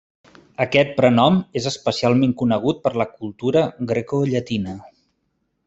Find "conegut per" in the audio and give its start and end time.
2.41-2.93